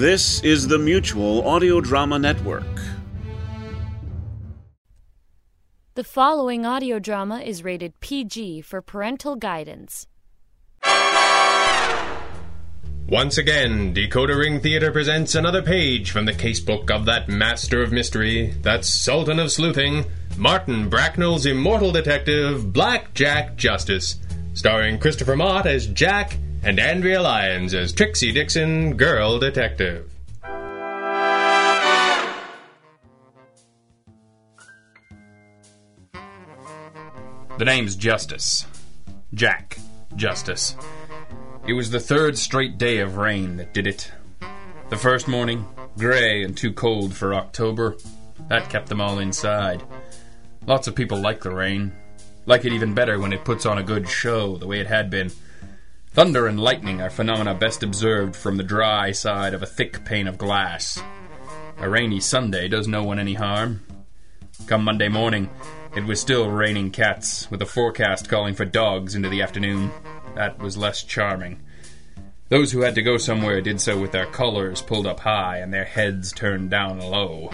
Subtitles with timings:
[0.00, 2.64] This is the Mutual Audio Drama Network.
[5.94, 10.06] The following audio drama is rated PG for parental guidance.
[13.10, 17.92] Once again, Decoder Ring Theater presents another page from the casebook of that master of
[17.92, 20.06] mystery, that sultan of sleuthing,
[20.38, 24.16] Martin Bracknell's immortal detective, Black Jack Justice,
[24.54, 30.12] starring Christopher Mott as Jack and Andrea Lyons as Trixie Dixon, girl detective.
[37.58, 38.66] The name's Justice.
[39.34, 39.78] Jack
[40.16, 40.76] Justice.
[41.66, 44.10] It was the third straight day of rain that did it.
[44.88, 45.66] The first morning,
[45.98, 47.96] grey and too cold for October.
[48.48, 49.82] That kept them all inside.
[50.66, 51.92] Lots of people like the rain.
[52.46, 55.10] Like it even better when it puts on a good show, the way it had
[55.10, 55.30] been.
[56.12, 60.26] Thunder and lightning are phenomena best observed from the dry side of a thick pane
[60.26, 61.00] of glass.
[61.78, 63.86] A rainy Sunday does no one any harm.
[64.66, 65.48] Come Monday morning,
[65.94, 69.92] it was still raining cats, with a forecast calling for dogs into the afternoon.
[70.34, 71.60] That was less charming.
[72.48, 75.72] Those who had to go somewhere did so with their collars pulled up high and
[75.72, 77.50] their heads turned down low.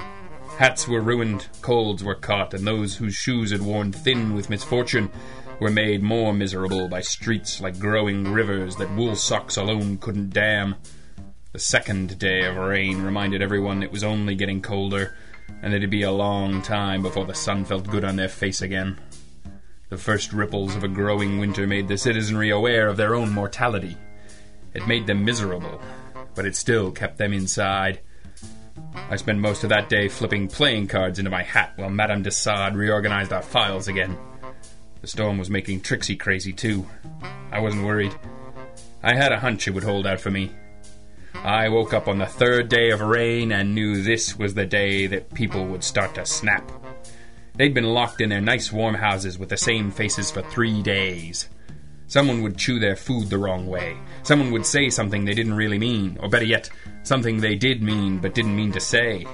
[0.56, 5.10] Hats were ruined, colds were caught, and those whose shoes had worn thin with misfortune
[5.60, 10.74] were made more miserable by streets like growing rivers that wool socks alone couldn't dam.
[11.52, 15.16] The second day of rain reminded everyone it was only getting colder,
[15.62, 18.98] and it'd be a long time before the sun felt good on their face again.
[19.88, 23.96] The first ripples of a growing winter made the citizenry aware of their own mortality.
[24.74, 25.80] It made them miserable,
[26.34, 28.00] but it still kept them inside.
[29.08, 32.30] I spent most of that day flipping playing cards into my hat while Madame de
[32.30, 34.18] Sade reorganized our files again.
[35.00, 36.86] The storm was making Trixie crazy, too.
[37.52, 38.14] I wasn't worried.
[39.02, 40.50] I had a hunch it would hold out for me.
[41.34, 45.06] I woke up on the third day of rain and knew this was the day
[45.06, 46.70] that people would start to snap.
[47.54, 51.48] They'd been locked in their nice warm houses with the same faces for three days.
[52.08, 53.96] Someone would chew their food the wrong way.
[54.22, 56.70] Someone would say something they didn't really mean, or better yet,
[57.02, 59.26] something they did mean but didn't mean to say.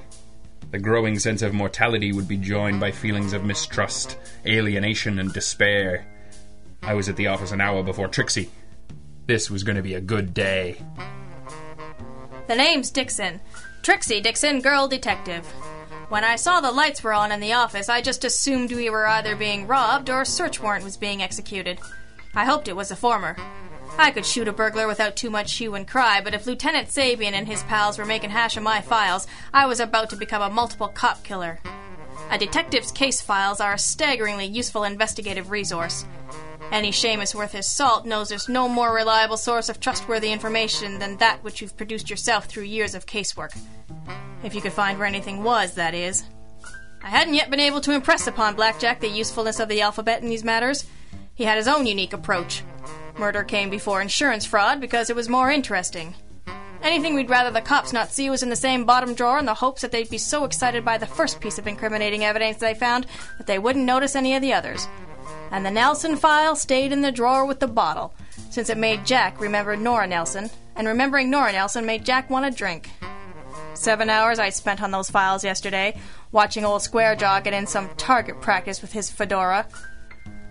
[0.72, 4.16] The growing sense of mortality would be joined by feelings of mistrust,
[4.46, 6.06] alienation, and despair.
[6.82, 8.50] I was at the office an hour before Trixie.
[9.26, 10.78] This was going to be a good day.
[12.46, 13.40] The name's Dixon.
[13.82, 15.44] Trixie Dixon, girl detective.
[16.08, 19.06] When I saw the lights were on in the office, I just assumed we were
[19.06, 21.80] either being robbed or a search warrant was being executed.
[22.34, 23.36] I hoped it was the former.
[23.98, 27.32] I could shoot a burglar without too much hue and cry, but if Lieutenant Sabian
[27.32, 30.50] and his pals were making hash of my files, I was about to become a
[30.50, 31.60] multiple cop killer.
[32.30, 36.06] A detective's case files are a staggeringly useful investigative resource.
[36.70, 41.18] Any shamus worth his salt knows there's no more reliable source of trustworthy information than
[41.18, 43.54] that which you've produced yourself through years of casework.
[44.42, 46.24] If you could find where anything was, that is.
[47.02, 50.30] I hadn't yet been able to impress upon Blackjack the usefulness of the alphabet in
[50.30, 50.86] these matters.
[51.34, 52.62] He had his own unique approach.
[53.18, 56.14] Murder came before insurance fraud because it was more interesting.
[56.82, 59.54] Anything we'd rather the cops not see was in the same bottom drawer in the
[59.54, 63.06] hopes that they'd be so excited by the first piece of incriminating evidence they found
[63.38, 64.88] that they wouldn't notice any of the others.
[65.52, 68.14] And the Nelson file stayed in the drawer with the bottle,
[68.50, 72.50] since it made Jack remember Nora Nelson, and remembering Nora Nelson made Jack want a
[72.50, 72.90] drink.
[73.74, 75.96] Seven hours I spent on those files yesterday,
[76.32, 79.66] watching old Squarejaw get in some target practice with his fedora.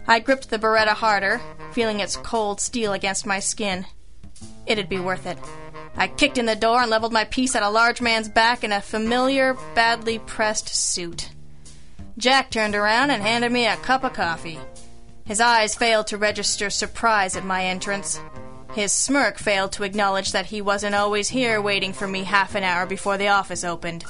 [0.08, 1.42] I gripped the Beretta harder,
[1.74, 3.86] feeling its cold steel against my skin.
[4.66, 5.38] It'd be worth it.
[5.96, 8.72] I kicked in the door and leveled my piece at a large man's back in
[8.72, 11.30] a familiar, badly pressed suit.
[12.18, 14.60] Jack turned around and handed me a cup of coffee.
[15.26, 18.20] His eyes failed to register surprise at my entrance.
[18.74, 22.64] His smirk failed to acknowledge that he wasn't always here waiting for me half an
[22.64, 24.06] hour before the office opened.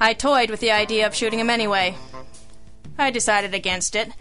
[0.00, 1.96] I toyed with the idea of shooting him anyway.
[2.98, 4.12] I decided against it.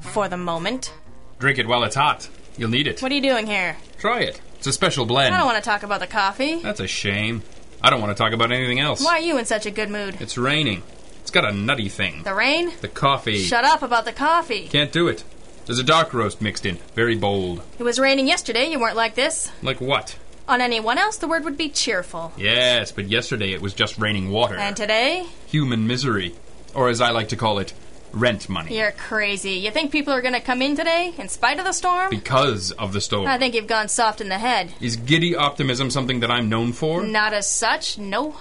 [0.00, 0.92] For the moment.
[1.38, 2.28] Drink it while it's hot.
[2.56, 3.02] You'll need it.
[3.02, 3.76] What are you doing here?
[3.98, 4.40] Try it.
[4.58, 5.34] It's a special blend.
[5.34, 6.56] I don't want to talk about the coffee.
[6.56, 7.42] That's a shame.
[7.82, 9.02] I don't want to talk about anything else.
[9.02, 10.20] Why are you in such a good mood?
[10.20, 10.82] It's raining.
[11.22, 12.22] It's got a nutty thing.
[12.24, 12.72] The rain?
[12.80, 13.38] The coffee.
[13.38, 14.68] Shut up about the coffee.
[14.68, 15.24] Can't do it.
[15.64, 16.76] There's a dark roast mixed in.
[16.94, 17.62] Very bold.
[17.78, 18.70] It was raining yesterday.
[18.70, 19.50] You weren't like this.
[19.62, 20.18] Like what?
[20.48, 22.32] On anyone else, the word would be cheerful.
[22.36, 24.56] Yes, but yesterday it was just raining water.
[24.56, 25.26] And today?
[25.46, 26.34] Human misery.
[26.74, 27.72] Or as I like to call it,
[28.12, 28.76] rent money.
[28.76, 29.52] You're crazy.
[29.52, 32.10] You think people are going to come in today, in spite of the storm?
[32.10, 33.26] Because of the storm.
[33.26, 34.72] I think you've gone soft in the head.
[34.80, 37.02] Is giddy optimism something that I'm known for?
[37.02, 38.36] Not as such, no.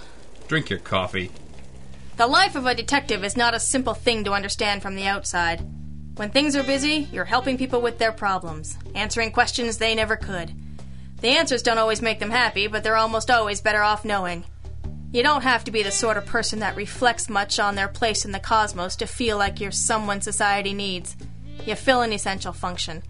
[0.48, 1.32] Drink your coffee.
[2.18, 5.66] The life of a detective is not a simple thing to understand from the outside.
[6.16, 10.52] When things are busy, you're helping people with their problems, answering questions they never could.
[11.22, 14.44] The answers don't always make them happy, but they're almost always better off knowing.
[15.12, 18.26] You don't have to be the sort of person that reflects much on their place
[18.26, 21.18] in the cosmos to feel like you're someone society needs.
[21.66, 23.02] You fill an essential function.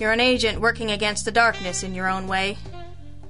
[0.00, 2.58] You're an agent working against the darkness in your own way.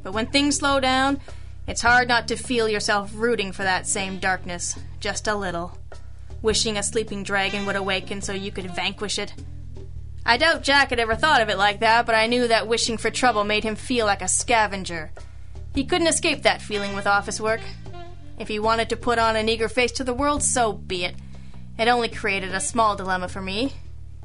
[0.02, 1.20] But when things slow down,
[1.66, 5.78] it's hard not to feel yourself rooting for that same darkness, just a little.
[6.40, 9.34] Wishing a sleeping dragon would awaken so you could vanquish it.
[10.24, 12.96] I doubt Jack had ever thought of it like that, but I knew that wishing
[12.96, 15.12] for trouble made him feel like a scavenger.
[15.74, 17.60] He couldn't escape that feeling with office work.
[18.38, 21.16] If he wanted to put on an eager face to the world, so be it.
[21.78, 23.72] It only created a small dilemma for me.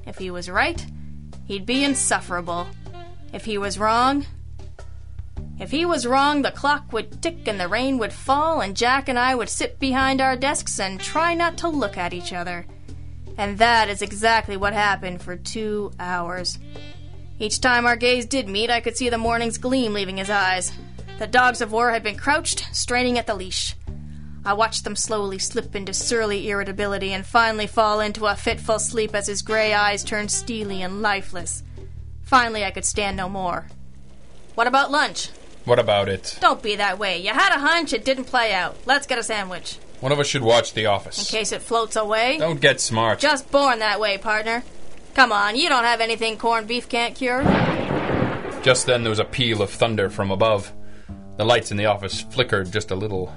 [0.05, 0.85] If he was right,
[1.45, 2.67] he'd be insufferable.
[3.33, 4.25] If he was wrong,
[5.59, 9.09] if he was wrong, the clock would tick and the rain would fall, and Jack
[9.09, 12.65] and I would sit behind our desks and try not to look at each other.
[13.37, 16.59] And that is exactly what happened for two hours.
[17.39, 20.71] Each time our gaze did meet, I could see the morning's gleam leaving his eyes.
[21.19, 23.75] The dogs of war had been crouched, straining at the leash.
[24.49, 29.13] I watched them slowly slip into surly irritability and finally fall into a fitful sleep
[29.13, 31.61] as his gray eyes turned steely and lifeless.
[32.23, 33.67] Finally, I could stand no more.
[34.55, 35.29] What about lunch?
[35.65, 36.39] What about it?
[36.41, 37.19] Don't be that way.
[37.19, 38.75] You had a hunch, it didn't play out.
[38.87, 39.77] Let's get a sandwich.
[39.99, 41.19] One of us should watch The Office.
[41.19, 42.39] In case it floats away.
[42.39, 43.19] Don't get smart.
[43.19, 44.63] Just born that way, partner.
[45.13, 47.43] Come on, you don't have anything corned beef can't cure.
[48.63, 50.73] Just then there was a peal of thunder from above.
[51.37, 53.31] The lights in the office flickered just a little.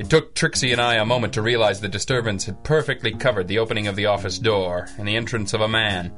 [0.00, 3.58] It took Trixie and I a moment to realize the disturbance had perfectly covered the
[3.58, 6.10] opening of the office door and the entrance of a man,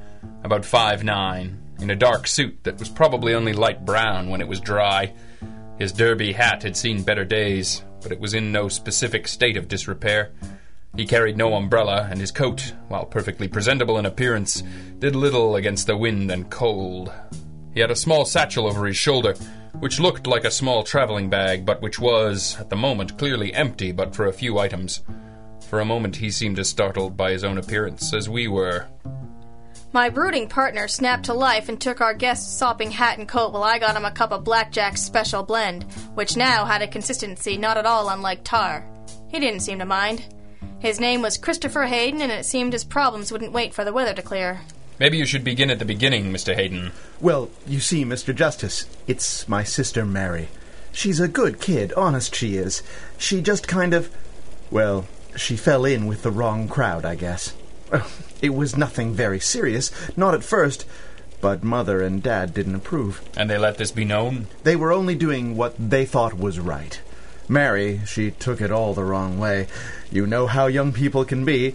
[0.44, 4.46] about five nine, in a dark suit that was probably only light brown when it
[4.46, 5.12] was dry.
[5.80, 9.66] His derby hat had seen better days, but it was in no specific state of
[9.66, 10.30] disrepair.
[10.94, 14.62] He carried no umbrella, and his coat, while perfectly presentable in appearance,
[15.00, 17.12] did little against the wind and cold.
[17.74, 19.34] He had a small satchel over his shoulder,
[19.78, 23.92] which looked like a small traveling bag, but which was, at the moment, clearly empty
[23.92, 25.02] but for a few items.
[25.68, 28.86] For a moment he seemed as startled by his own appearance as we were.
[29.94, 33.62] My brooding partner snapped to life and took our guest's sopping hat and coat while
[33.62, 35.84] I got him a cup of Blackjack's special blend,
[36.14, 38.86] which now had a consistency not at all unlike tar.
[39.28, 40.34] He didn't seem to mind.
[40.78, 44.14] His name was Christopher Hayden, and it seemed his problems wouldn't wait for the weather
[44.14, 44.60] to clear.
[45.02, 46.54] Maybe you should begin at the beginning, Mr.
[46.54, 46.92] Hayden.
[47.20, 48.32] Well, you see, Mr.
[48.32, 50.46] Justice, it's my sister Mary.
[50.92, 52.84] She's a good kid, honest she is.
[53.18, 54.08] She just kind of.
[54.70, 57.52] Well, she fell in with the wrong crowd, I guess.
[58.40, 60.86] It was nothing very serious, not at first,
[61.40, 63.22] but Mother and Dad didn't approve.
[63.36, 64.46] And they let this be known?
[64.62, 67.00] They were only doing what they thought was right.
[67.48, 69.66] Mary, she took it all the wrong way.
[70.12, 71.74] You know how young people can be.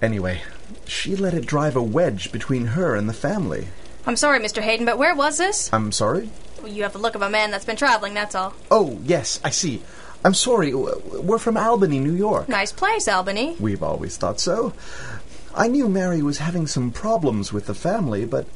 [0.00, 0.42] Anyway,
[0.86, 3.68] she let it drive a wedge between her and the family.
[4.06, 4.62] I'm sorry, Mr.
[4.62, 5.72] Hayden, but where was this?
[5.72, 6.30] I'm sorry?
[6.66, 8.54] You have the look of a man that's been traveling, that's all.
[8.70, 9.82] Oh, yes, I see.
[10.24, 10.72] I'm sorry.
[10.74, 12.48] We're from Albany, New York.
[12.48, 13.56] Nice place, Albany.
[13.60, 14.72] We've always thought so.
[15.54, 18.46] I knew Mary was having some problems with the family, but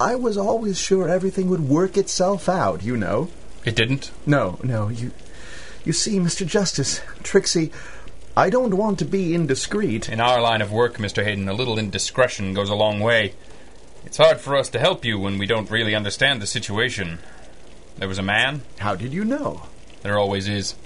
[0.00, 3.28] I was always sure everything would work itself out, you know.
[3.64, 4.12] It didn't?
[4.24, 5.10] No, no, you.
[5.84, 6.46] You see, Mr.
[6.46, 7.72] Justice, Trixie,
[8.38, 10.08] I don't want to be indiscreet.
[10.08, 11.24] In our line of work, Mr.
[11.24, 13.34] Hayden, a little indiscretion goes a long way.
[14.04, 17.18] It's hard for us to help you when we don't really understand the situation.
[17.96, 18.62] There was a man?
[18.78, 19.62] How did you know?
[20.02, 20.76] There always is.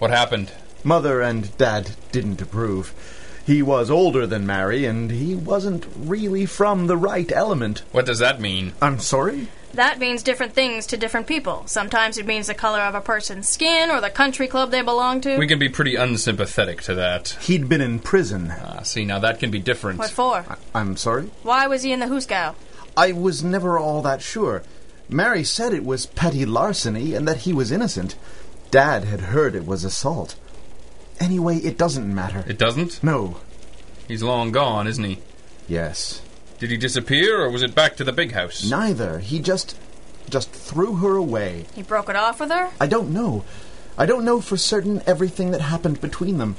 [0.00, 0.50] What happened?
[0.82, 2.92] Mother and Dad didn't approve.
[3.48, 7.82] He was older than Mary, and he wasn't really from the right element.
[7.92, 8.74] What does that mean?
[8.82, 9.48] I'm sorry?
[9.72, 11.62] That means different things to different people.
[11.64, 15.22] Sometimes it means the color of a person's skin or the country club they belong
[15.22, 15.38] to.
[15.38, 17.38] We can be pretty unsympathetic to that.
[17.40, 18.52] He'd been in prison.
[18.54, 19.98] Ah, see, now that can be different.
[19.98, 20.44] What for?
[20.74, 21.30] I'm sorry?
[21.42, 22.54] Why was he in the hoosegow?
[22.98, 24.62] I was never all that sure.
[25.08, 28.14] Mary said it was petty larceny and that he was innocent.
[28.70, 30.34] Dad had heard it was assault.
[31.20, 32.44] Anyway, it doesn't matter.
[32.46, 33.02] It doesn't?
[33.02, 33.38] no.
[34.06, 35.18] He's long gone, isn't he?
[35.68, 36.22] Yes.
[36.58, 38.68] Did he disappear, or was it back to the big house?
[38.68, 39.18] Neither.
[39.18, 39.76] He just.
[40.30, 41.66] just threw her away.
[41.74, 42.70] He broke it off with her?
[42.80, 43.44] I don't know.
[43.98, 46.56] I don't know for certain everything that happened between them.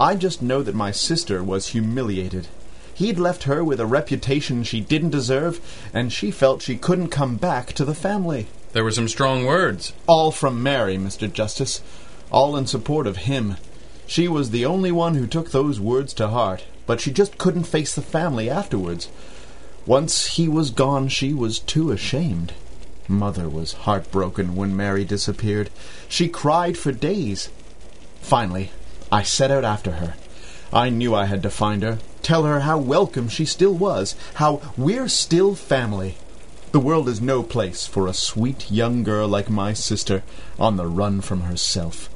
[0.00, 2.48] I just know that my sister was humiliated.
[2.94, 5.60] He'd left her with a reputation she didn't deserve,
[5.94, 8.48] and she felt she couldn't come back to the family.
[8.72, 9.92] There were some strong words.
[10.06, 11.32] All from Mary, Mr.
[11.32, 11.80] Justice.
[12.30, 13.56] All in support of him.
[14.08, 17.64] She was the only one who took those words to heart, but she just couldn't
[17.64, 19.10] face the family afterwards.
[19.84, 22.54] Once he was gone, she was too ashamed.
[23.06, 25.68] Mother was heartbroken when Mary disappeared.
[26.08, 27.50] She cried for days.
[28.22, 28.70] Finally,
[29.12, 30.14] I set out after her.
[30.72, 34.62] I knew I had to find her, tell her how welcome she still was, how
[34.78, 36.16] we're still family.
[36.72, 40.22] The world is no place for a sweet young girl like my sister
[40.58, 42.08] on the run from herself.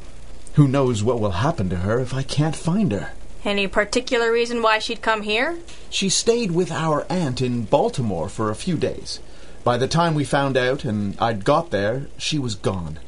[0.54, 3.12] Who knows what will happen to her if I can't find her?
[3.42, 5.59] Any particular reason why she'd come here?
[5.88, 9.18] She stayed with our aunt in Baltimore for a few days.
[9.64, 12.99] By the time we found out and I'd got there, she was gone.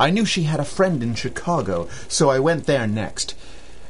[0.00, 3.34] I knew she had a friend in Chicago, so I went there next.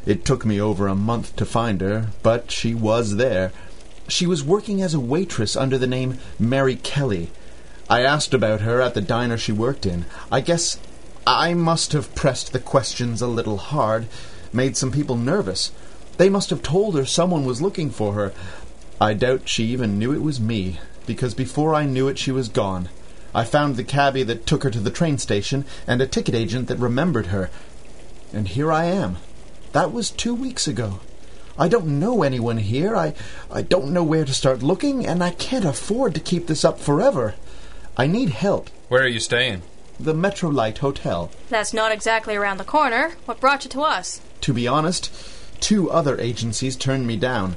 [0.04, 3.52] It took me over a month to find her, but she was there.
[4.06, 7.30] She was working as a waitress under the name Mary Kelly.
[7.88, 10.04] I asked about her at the diner she worked in.
[10.30, 10.78] I guess
[11.26, 14.06] I must have pressed the questions a little hard,
[14.52, 15.72] made some people nervous.
[16.16, 18.32] They must have told her someone was looking for her.
[19.00, 22.48] I doubt she even knew it was me, because before I knew it she was
[22.48, 22.88] gone.
[23.34, 26.66] I found the cabby that took her to the train station and a ticket agent
[26.68, 27.50] that remembered her.
[28.32, 29.18] And here I am.
[29.72, 31.00] That was two weeks ago.
[31.58, 32.96] I don't know anyone here.
[32.96, 33.14] I,
[33.50, 36.80] I don't know where to start looking, and I can't afford to keep this up
[36.80, 37.34] forever.
[37.96, 38.70] I need help.
[38.88, 39.62] Where are you staying?
[40.00, 41.30] The Metrolite Hotel.
[41.48, 43.16] That's not exactly around the corner.
[43.24, 44.20] What brought you to us?
[44.42, 45.12] To be honest,
[45.60, 47.56] two other agencies turned me down.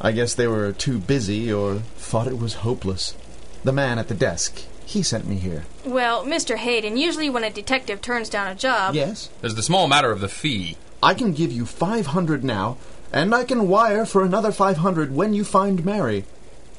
[0.00, 3.14] I guess they were too busy or thought it was hopeless.
[3.62, 5.64] The man at the desk, he sent me here.
[5.84, 6.56] Well, Mr.
[6.56, 8.94] Hayden, usually when a detective turns down a job.
[8.94, 9.28] Yes?
[9.40, 10.76] There's the small matter of the fee.
[11.02, 12.78] I can give you 500 now,
[13.12, 16.24] and I can wire for another 500 when you find Mary.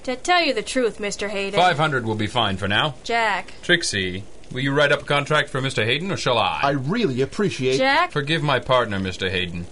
[0.04, 1.30] To tell you the truth, Mr.
[1.30, 1.58] Hayden.
[1.58, 2.96] 500 will be fine for now.
[3.04, 3.54] Jack.
[3.62, 5.84] Trixie, will you write up a contract for Mr.
[5.84, 6.60] Hayden, or shall I?
[6.64, 7.78] I really appreciate.
[7.78, 8.12] Jack?
[8.12, 9.30] Forgive my partner, Mr.
[9.30, 9.66] Hayden.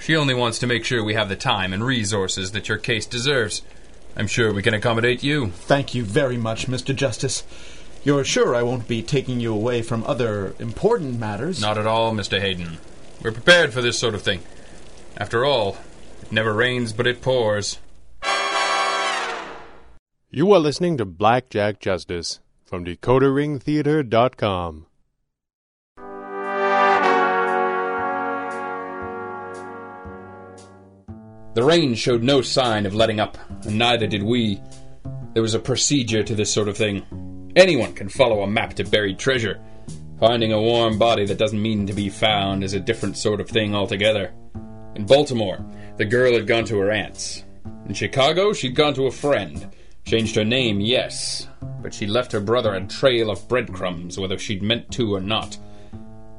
[0.00, 3.06] She only wants to make sure we have the time and resources that your case
[3.06, 3.62] deserves.
[4.16, 5.50] I'm sure we can accommodate you.
[5.50, 6.96] Thank you very much, Mr.
[6.96, 7.44] Justice.
[8.02, 11.60] You're sure I won't be taking you away from other important matters?
[11.60, 12.40] Not at all, Mr.
[12.40, 12.78] Hayden.
[13.22, 14.42] We're prepared for this sort of thing.
[15.16, 15.76] After all,
[16.22, 17.78] it never rains but it pours.
[20.30, 22.40] You are listening to Blackjack Justice
[22.72, 24.86] from DecoderRingTheater.com.
[31.52, 33.36] The rain showed no sign of letting up,
[33.66, 34.58] and neither did we.
[35.34, 37.52] There was a procedure to this sort of thing.
[37.56, 39.60] Anyone can follow a map to buried treasure.
[40.18, 43.50] Finding a warm body that doesn't mean to be found is a different sort of
[43.50, 44.32] thing altogether.
[44.94, 45.62] In Baltimore,
[45.98, 47.44] the girl had gone to her aunt's.
[47.86, 49.70] In Chicago, she'd gone to a friend.
[50.04, 51.48] Changed her name, yes,
[51.80, 55.56] but she left her brother a trail of breadcrumbs, whether she'd meant to or not.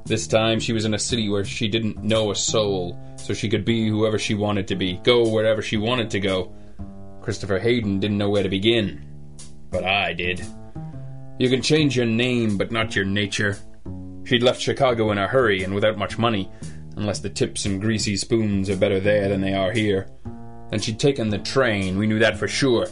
[0.05, 3.49] This time she was in a city where she didn't know a soul, so she
[3.49, 6.53] could be whoever she wanted to be, go wherever she wanted to go.
[7.21, 9.05] Christopher Hayden didn't know where to begin,
[9.69, 10.45] but I did.
[11.39, 13.57] You can change your name, but not your nature.
[14.25, 16.51] She'd left Chicago in a hurry and without much money,
[16.97, 20.09] unless the tips and greasy spoons are better there than they are here.
[20.71, 22.87] And she'd taken the train, we knew that for sure.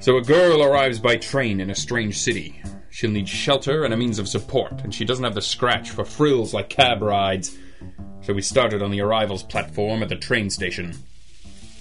[0.00, 2.62] So a girl arrives by train in a strange city.
[2.90, 6.04] She'll need shelter and a means of support, and she doesn't have the scratch for
[6.04, 7.56] frills like cab rides.
[8.22, 10.94] So we started on the arrivals platform at the train station.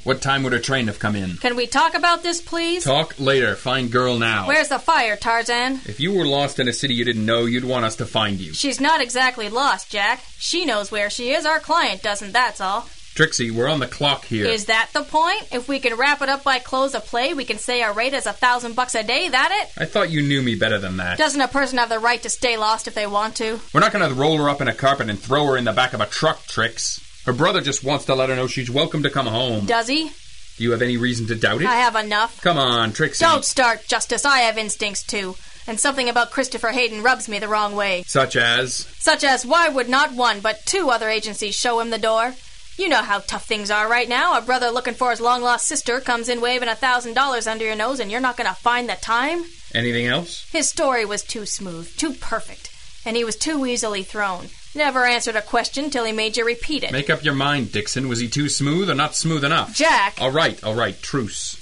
[0.03, 1.35] What time would her train have come in?
[1.37, 2.85] Can we talk about this, please?
[2.85, 3.55] Talk later.
[3.55, 4.47] Find girl now.
[4.47, 5.81] Where's the fire, Tarzan?
[5.85, 8.39] If you were lost in a city you didn't know, you'd want us to find
[8.39, 8.53] you.
[8.53, 10.23] She's not exactly lost, Jack.
[10.37, 11.45] She knows where she is.
[11.45, 12.87] Our client doesn't, that's all.
[13.17, 14.45] Trixie, we're on the clock here.
[14.45, 15.47] Is that the point?
[15.51, 18.13] If we can wrap it up by close of play, we can say our rate
[18.13, 19.71] is a thousand bucks a day, that it?
[19.75, 21.17] I thought you knew me better than that.
[21.17, 23.59] Doesn't a person have the right to stay lost if they want to?
[23.73, 25.73] We're not going to roll her up in a carpet and throw her in the
[25.73, 27.01] back of a truck, Trix.
[27.25, 29.65] Her brother just wants to let her know she's welcome to come home.
[29.65, 30.11] Does he?
[30.57, 31.67] Do you have any reason to doubt it?
[31.67, 32.39] I have enough.
[32.43, 33.25] Come on, Trixie.
[33.25, 34.25] Don't start, Justice.
[34.25, 35.35] I have instincts too.
[35.65, 38.03] And something about Christopher Hayden rubs me the wrong way.
[38.05, 38.75] Such as?
[38.99, 42.35] Such as why would not one but two other agencies show him the door?
[42.77, 44.37] You know how tough things are right now.
[44.37, 47.65] A brother looking for his long lost sister comes in waving a thousand dollars under
[47.65, 49.43] your nose, and you're not going to find the time?
[49.73, 50.47] Anything else?
[50.51, 52.69] His story was too smooth, too perfect,
[53.03, 54.49] and he was too easily thrown.
[54.75, 56.91] Never answered a question till he made you repeat it.
[56.91, 58.07] Make up your mind, Dixon.
[58.09, 59.73] Was he too smooth or not smooth enough?
[59.73, 60.21] Jack!
[60.21, 61.55] All right, all right, truce.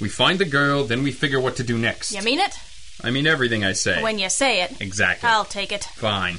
[0.00, 2.12] We find the girl, then we figure what to do next.
[2.12, 2.58] You mean it?
[3.04, 4.02] I mean everything I say.
[4.02, 4.80] When you say it.
[4.80, 5.28] Exactly.
[5.28, 5.84] I'll take it.
[5.84, 6.38] Fine.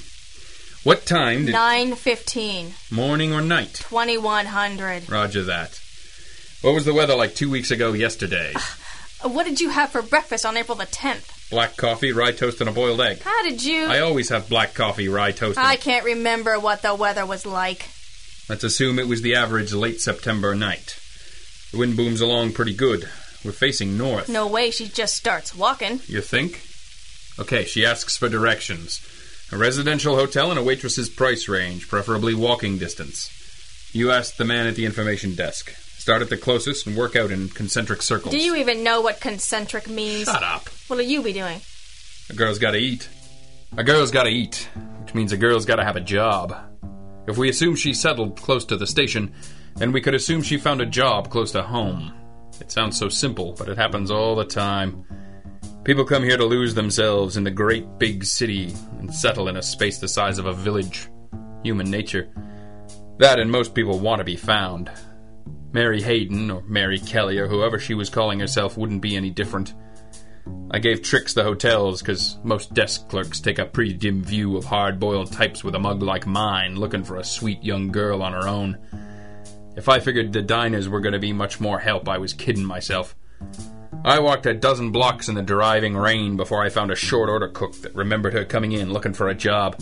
[0.83, 1.55] What time did.
[1.55, 2.91] 9.15.
[2.91, 3.73] Morning or night?
[3.75, 5.09] 2100.
[5.09, 5.79] Roger that.
[6.61, 8.53] What was the weather like two weeks ago yesterday?
[9.21, 11.49] Uh, what did you have for breakfast on April the 10th?
[11.49, 13.21] Black coffee, rye toast, and a boiled egg.
[13.21, 13.85] How did you...
[13.85, 15.57] I always have black coffee, rye toast.
[15.57, 17.87] and- I can't remember what the weather was like.
[18.47, 20.97] Let's assume it was the average late September night.
[21.71, 23.09] The wind booms along pretty good.
[23.43, 24.27] We're facing north.
[24.29, 26.01] No way she just starts walking.
[26.07, 26.61] You think?
[27.39, 28.99] Okay, she asks for directions.
[29.51, 33.31] A residential hotel in a waitress's price range, preferably walking distance.
[33.93, 35.71] You asked the man at the information desk.
[35.97, 38.31] Start at the closest and work out in concentric circles.
[38.31, 40.25] Do you even know what concentric means?
[40.25, 40.69] Shut up.
[40.87, 41.61] What'll you be doing?
[42.29, 43.09] A girl's gotta eat.
[43.75, 44.69] A girl's gotta eat,
[45.01, 46.55] which means a girl's gotta have a job.
[47.27, 49.33] If we assume she settled close to the station,
[49.77, 52.13] then we could assume she found a job close to home.
[52.61, 55.05] It sounds so simple, but it happens all the time.
[55.89, 59.63] People come here to lose themselves in the great big city and settle in a
[59.63, 61.09] space the size of a village.
[61.63, 62.29] Human nature.
[63.17, 64.91] That and most people want to be found.
[65.73, 69.73] Mary Hayden, or Mary Kelly, or whoever she was calling herself, wouldn't be any different.
[70.69, 74.65] I gave Trix the hotels because most desk clerks take a pretty dim view of
[74.65, 78.33] hard boiled types with a mug like mine looking for a sweet young girl on
[78.33, 78.77] her own.
[79.75, 82.63] If I figured the diners were going to be much more help, I was kidding
[82.63, 83.15] myself.
[84.03, 87.47] I walked a dozen blocks in the driving rain before I found a short order
[87.47, 89.81] cook that remembered her coming in looking for a job.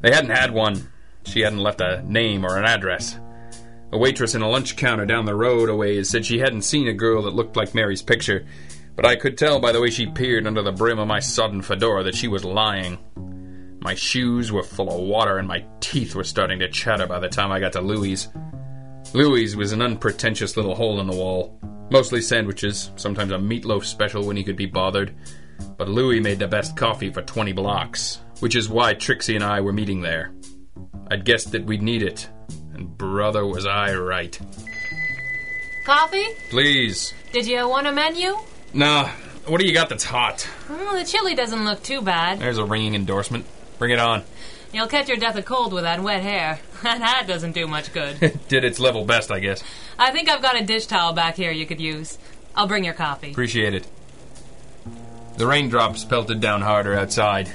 [0.00, 0.90] They hadn't had one.
[1.24, 3.18] She hadn't left a name or an address.
[3.92, 6.88] A waitress in a lunch counter down the road a ways said she hadn't seen
[6.88, 8.44] a girl that looked like Mary's picture,
[8.94, 11.62] but I could tell by the way she peered under the brim of my sodden
[11.62, 12.98] fedora that she was lying.
[13.80, 17.28] My shoes were full of water and my teeth were starting to chatter by the
[17.28, 18.28] time I got to Louie's.
[19.14, 21.58] Louie's was an unpretentious little hole in the wall.
[21.90, 25.14] Mostly sandwiches, sometimes a meatloaf special when he could be bothered.
[25.76, 29.60] But Louis made the best coffee for 20 blocks, which is why Trixie and I
[29.60, 30.32] were meeting there.
[31.10, 32.28] I'd guessed that we'd need it,
[32.74, 34.38] and brother was I right.
[35.84, 36.26] Coffee?
[36.50, 37.14] Please.
[37.32, 38.36] Did you want a menu?
[38.74, 39.08] Nah,
[39.46, 40.48] what do you got that's hot?
[40.68, 42.40] Oh, the chili doesn't look too bad.
[42.40, 43.46] There's a ringing endorsement.
[43.78, 44.24] Bring it on.
[44.72, 46.58] You'll catch your death of cold with that wet hair.
[46.82, 48.18] That doesn't do much good.
[48.48, 49.62] Did its level best, I guess.
[49.98, 52.18] I think I've got a dish towel back here you could use.
[52.54, 53.30] I'll bring your coffee.
[53.30, 53.86] Appreciate it.
[55.36, 57.50] The raindrops pelted down harder outside.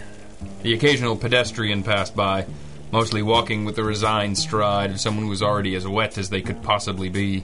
[0.61, 2.45] The occasional pedestrian passed by,
[2.91, 6.41] mostly walking with the resigned stride of someone who was already as wet as they
[6.41, 7.43] could possibly be.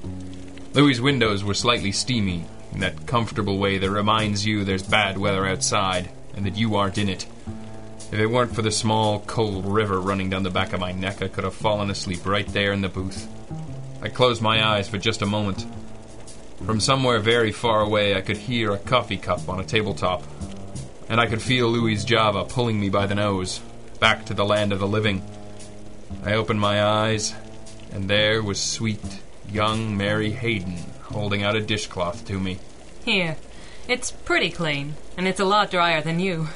[0.73, 5.47] Louis's windows were slightly steamy, in that comfortable way that reminds you there's bad weather
[5.47, 7.25] outside and that you aren't in it.
[8.09, 11.21] If it weren't for the small, cold river running down the back of my neck,
[11.21, 13.27] I could have fallen asleep right there in the booth.
[14.01, 15.65] I closed my eyes for just a moment.
[16.65, 20.23] From somewhere very far away, I could hear a coffee cup on a tabletop,
[21.09, 23.59] and I could feel Louis Java pulling me by the nose,
[23.99, 25.21] back to the land of the living.
[26.23, 27.35] I opened my eyes,
[27.91, 30.77] and there was sweet, young Mary Hayden
[31.11, 32.59] holding out a dishcloth to me.
[33.03, 33.35] Here.
[33.87, 36.47] It's pretty clean, and it's a lot drier than you.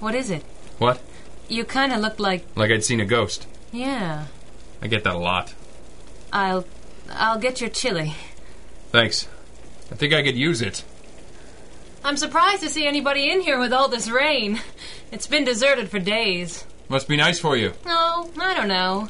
[0.00, 0.42] What is it?
[0.78, 1.00] What?
[1.48, 2.44] You kind of looked like.
[2.54, 3.46] Like I'd seen a ghost.
[3.72, 4.26] Yeah.
[4.80, 5.54] I get that a lot.
[6.32, 6.64] I'll.
[7.10, 8.14] I'll get your chili.
[8.92, 9.28] Thanks.
[9.90, 10.84] I think I could use it.
[12.04, 14.60] I'm surprised to see anybody in here with all this rain.
[15.10, 16.64] It's been deserted for days.
[16.88, 17.72] Must be nice for you.
[17.86, 19.08] Oh, I don't know.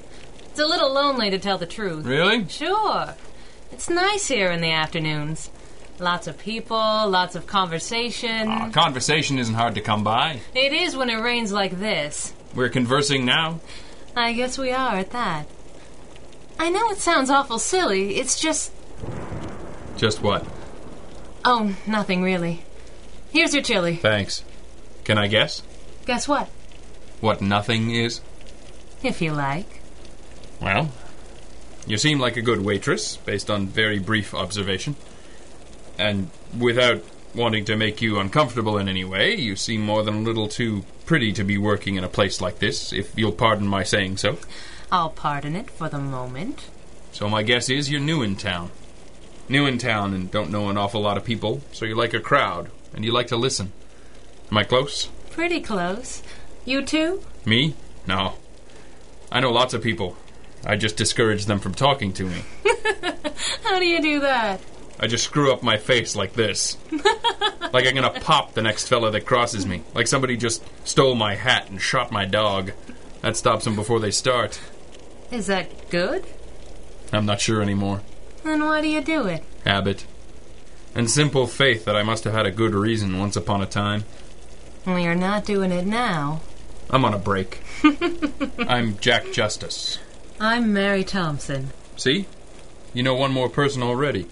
[0.50, 2.04] It's a little lonely to tell the truth.
[2.06, 2.48] Really?
[2.48, 3.14] Sure.
[3.72, 5.50] It's nice here in the afternoons.
[6.00, 8.48] Lots of people, lots of conversation.
[8.48, 10.40] Aw, conversation isn't hard to come by.
[10.54, 12.32] It is when it rains like this.
[12.54, 13.60] We're conversing now.
[14.16, 15.46] I guess we are at that.
[16.58, 18.16] I know it sounds awful silly.
[18.16, 18.72] It's just.
[19.96, 20.46] Just what?
[21.44, 22.62] Oh, nothing really.
[23.32, 23.96] Here's your chili.
[23.96, 24.44] Thanks.
[25.04, 25.62] Can I guess?
[26.06, 26.48] Guess what?
[27.20, 28.20] What nothing is?
[29.02, 29.80] If you like.
[30.60, 30.90] Well,
[31.86, 34.96] you seem like a good waitress, based on very brief observation.
[35.98, 37.02] And without
[37.34, 40.84] wanting to make you uncomfortable in any way, you seem more than a little too
[41.06, 44.38] pretty to be working in a place like this, if you'll pardon my saying so.
[44.90, 46.68] I'll pardon it for the moment.
[47.12, 48.70] So my guess is you're new in town.
[49.48, 52.20] New in town and don't know an awful lot of people, so you like a
[52.20, 53.72] crowd, and you like to listen.
[54.50, 55.08] Am I close?
[55.30, 56.22] Pretty close.
[56.64, 57.22] You too?
[57.44, 57.74] Me?
[58.06, 58.34] No.
[59.32, 60.16] I know lots of people.
[60.64, 62.42] I just discourage them from talking to me.
[63.64, 64.60] How do you do that?
[65.00, 66.76] I just screw up my face like this.
[67.72, 69.82] like I'm gonna pop the next fella that crosses me.
[69.94, 72.72] Like somebody just stole my hat and shot my dog.
[73.20, 74.60] That stops them before they start.
[75.30, 76.24] Is that good?
[77.12, 78.02] I'm not sure anymore.
[78.44, 79.42] Then why do you do it?
[79.64, 80.04] Habit.
[80.94, 84.04] And simple faith that I must have had a good reason once upon a time.
[84.86, 86.40] Well, you're not doing it now.
[86.90, 87.60] I'm on a break.
[88.58, 89.98] I'm Jack Justice.
[90.40, 91.70] I'm Mary Thompson.
[91.96, 92.26] See?
[92.94, 94.26] You know one more person already.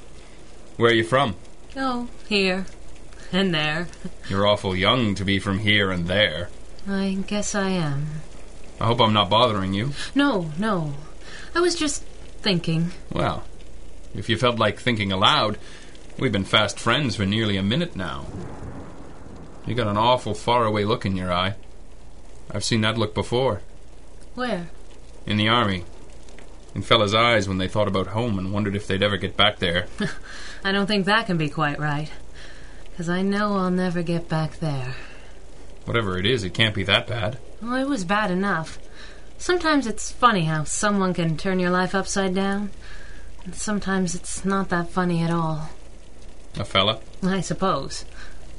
[0.76, 1.36] Where are you from?
[1.76, 2.66] Oh, here.
[3.32, 3.88] And there.
[4.28, 6.48] You're awful young to be from here and there.
[6.88, 8.06] I guess I am.
[8.80, 9.92] I hope I'm not bothering you.
[10.14, 10.94] No, no.
[11.54, 12.02] I was just
[12.42, 12.92] thinking.
[13.10, 13.44] Well,
[14.14, 15.58] if you felt like thinking aloud,
[16.18, 18.26] we've been fast friends for nearly a minute now.
[19.66, 21.54] You got an awful faraway look in your eye.
[22.50, 23.62] I've seen that look before.
[24.34, 24.68] Where?
[25.26, 25.84] In the army.
[26.74, 29.58] in fellas' eyes when they thought about home and wondered if they'd ever get back
[29.58, 29.86] there.
[30.66, 32.10] I don't think that can be quite right.
[32.90, 34.96] Because I know I'll never get back there.
[35.84, 37.38] Whatever it is, it can't be that bad.
[37.62, 38.80] Well, it was bad enough.
[39.38, 42.72] Sometimes it's funny how someone can turn your life upside down.
[43.44, 45.70] And sometimes it's not that funny at all.
[46.58, 46.98] A fella?
[47.22, 48.04] I suppose.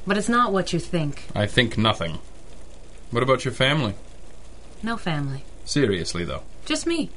[0.06, 1.26] But it's not what you think.
[1.36, 2.20] I think nothing.
[3.12, 3.96] What about your family?
[4.82, 5.43] No family.
[5.65, 6.43] Seriously, though.
[6.63, 7.10] Just me.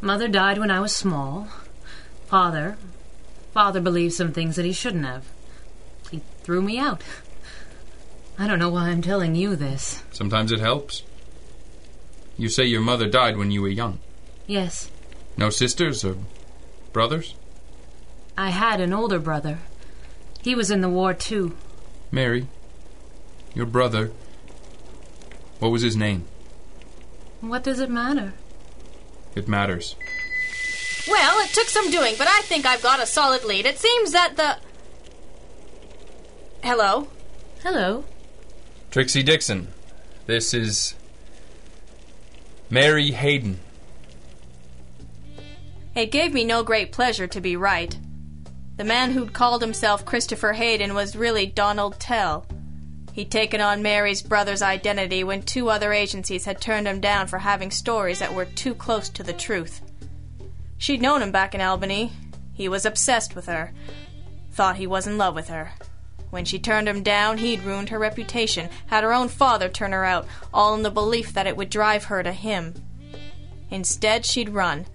[0.00, 1.48] Mother died when I was small.
[2.26, 2.78] Father.
[3.58, 5.24] Father believed some things that he shouldn't have.
[6.12, 7.02] He threw me out.
[8.38, 10.00] I don't know why I'm telling you this.
[10.12, 11.02] Sometimes it helps.
[12.36, 13.98] You say your mother died when you were young.
[14.46, 14.92] Yes,
[15.36, 16.18] No sisters or
[16.92, 17.34] brothers?
[18.36, 19.58] I had an older brother.
[20.40, 21.56] He was in the war too.
[22.12, 22.46] Mary,
[23.56, 24.12] your brother.
[25.58, 26.26] What was his name?
[27.40, 28.34] What does it matter?
[29.34, 29.96] It matters.
[31.08, 33.66] Well, it took some doing, but I think I've got a solid lead.
[33.66, 34.58] It seems that the.
[36.62, 37.08] Hello?
[37.62, 38.04] Hello.
[38.90, 39.68] Trixie Dixon.
[40.26, 40.94] This is.
[42.70, 43.60] Mary Hayden.
[45.94, 47.98] It gave me no great pleasure to be right.
[48.76, 52.46] The man who'd called himself Christopher Hayden was really Donald Tell.
[53.12, 57.38] He'd taken on Mary's brother's identity when two other agencies had turned him down for
[57.38, 59.80] having stories that were too close to the truth.
[60.78, 62.12] She'd known him back in Albany.
[62.54, 63.72] He was obsessed with her.
[64.52, 65.72] Thought he was in love with her.
[66.30, 70.04] When she turned him down, he'd ruined her reputation, had her own father turn her
[70.04, 72.74] out, all in the belief that it would drive her to him.
[73.70, 74.86] Instead, she'd run.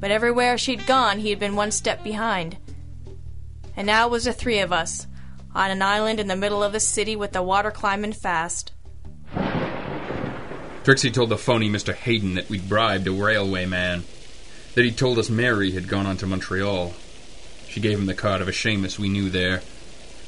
[0.00, 2.58] But everywhere she'd gone, he had been one step behind.
[3.76, 5.06] And now was the three of us,
[5.54, 8.72] on an island in the middle of the city with the water climbing fast.
[10.84, 11.94] Trixie told the phony Mr.
[11.94, 14.04] Hayden that we'd bribed a railway man.
[14.74, 16.94] That he'd told us Mary had gone on to Montreal.
[17.68, 19.62] She gave him the card of a shamus we knew there.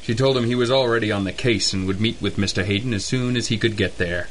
[0.03, 2.65] She told him he was already on the case and would meet with Mr.
[2.65, 4.29] Hayden as soon as he could get there.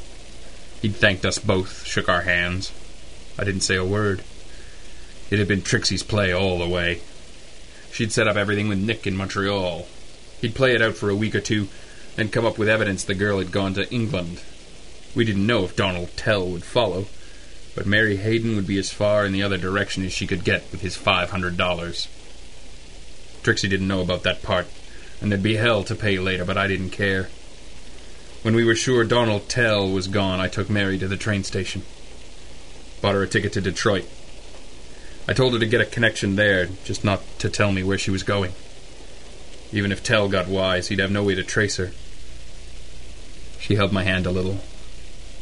[0.81, 2.71] He'd thanked us both, shook our hands.
[3.37, 4.23] I didn't say a word.
[5.29, 7.01] It had been Trixie's play all the way.
[7.91, 9.87] She'd set up everything with Nick in Montreal.
[10.39, 11.67] He'd play it out for a week or two,
[12.15, 14.41] then come up with evidence the girl had gone to England.
[15.13, 17.07] We didn't know if Donald Tell would follow,
[17.75, 20.63] but Mary Hayden would be as far in the other direction as she could get
[20.71, 22.07] with his five hundred dollars.
[23.43, 24.67] Trixie didn't know about that part,
[25.21, 27.29] and there'd be hell to pay later, but I didn't care.
[28.41, 31.83] When we were sure Donald Tell was gone, I took Mary to the train station.
[33.01, 34.07] Bought her a ticket to Detroit.
[35.27, 38.11] I told her to get a connection there, just not to tell me where she
[38.11, 38.53] was going.
[39.71, 41.91] Even if Tell got wise, he'd have no way to trace her.
[43.59, 44.59] She held my hand a little.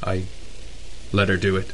[0.02, 0.24] I
[1.12, 1.72] let her do it.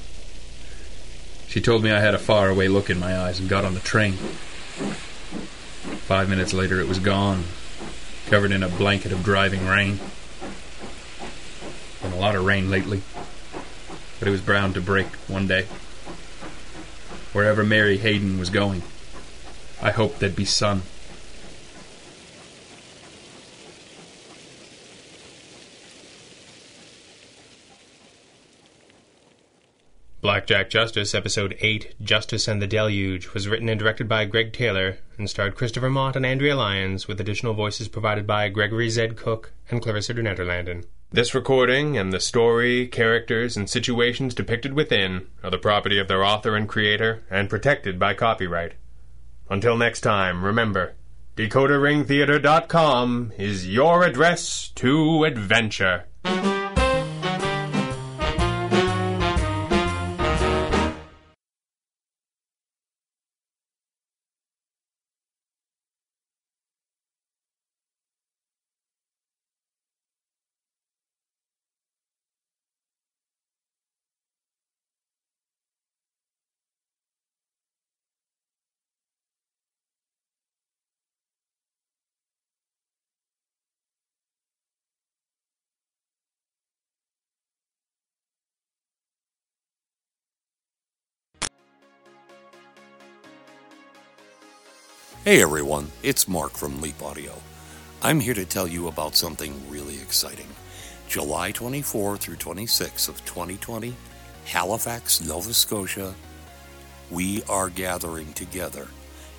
[1.50, 3.80] She told me I had a faraway look in my eyes and got on the
[3.80, 4.14] train.
[6.06, 7.44] Five minutes later, it was gone,
[8.28, 10.00] covered in a blanket of driving rain.
[12.04, 13.02] Been a lot of rain lately,
[14.20, 15.66] but it was bound to break one day.
[17.34, 18.84] Wherever Mary Hayden was going,
[19.82, 20.84] I hoped there'd be sun.
[30.50, 34.98] Blackjack Justice, Episode 8, Justice and the Deluge, was written and directed by Greg Taylor
[35.16, 39.54] and starred Christopher Mott and Andrea Lyons, with additional voices provided by Gregory Zed Cook
[39.70, 40.86] and Clarissa de Nederlanden.
[41.12, 46.26] This recording and the story, characters, and situations depicted within are the property of their
[46.26, 48.74] author and creator and protected by copyright.
[49.52, 50.96] Until next time, remember,
[51.38, 56.06] DecoderRingTheater.com is your address to adventure.
[95.30, 97.34] Hey everyone, it's Mark from Leap Audio.
[98.02, 100.48] I'm here to tell you about something really exciting.
[101.08, 103.94] July 24 through 26 of 2020,
[104.46, 106.16] Halifax, Nova Scotia,
[107.12, 108.88] we are gathering together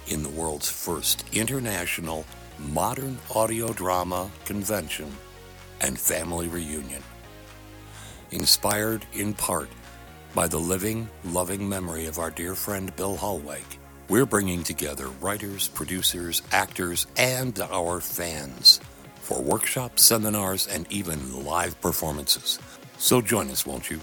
[0.06, 2.24] in the world's first international
[2.56, 5.10] modern audio drama convention
[5.80, 7.02] and family reunion.
[8.30, 9.68] Inspired in part
[10.36, 13.79] By the living, loving memory of our dear friend Bill Hallweg,
[14.10, 18.80] we're bringing together writers, producers, actors, and our fans
[19.20, 22.58] for workshops, seminars, and even live performances.
[22.98, 24.00] So join us, won't you?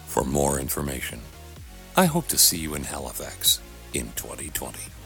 [0.08, 1.20] for more information.
[1.98, 3.60] I hope to see you in Halifax
[3.94, 4.99] in 2020.